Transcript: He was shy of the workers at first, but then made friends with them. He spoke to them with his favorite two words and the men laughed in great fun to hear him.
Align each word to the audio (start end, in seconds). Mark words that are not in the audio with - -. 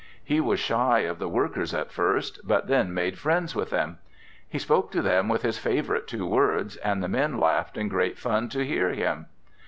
He 0.23 0.39
was 0.41 0.59
shy 0.59 1.01
of 1.01 1.19
the 1.19 1.29
workers 1.29 1.75
at 1.75 1.91
first, 1.91 2.39
but 2.43 2.65
then 2.65 2.91
made 2.91 3.19
friends 3.19 3.55
with 3.55 3.69
them. 3.69 3.99
He 4.49 4.57
spoke 4.57 4.89
to 4.93 5.01
them 5.03 5.29
with 5.29 5.43
his 5.43 5.59
favorite 5.59 6.07
two 6.07 6.25
words 6.25 6.75
and 6.77 7.03
the 7.03 7.07
men 7.07 7.39
laughed 7.39 7.77
in 7.77 7.87
great 7.87 8.17
fun 8.17 8.49
to 8.49 8.65
hear 8.65 8.89
him. 8.93 9.27